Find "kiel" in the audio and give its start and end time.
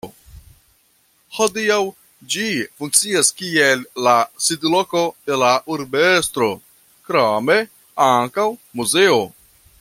3.41-3.83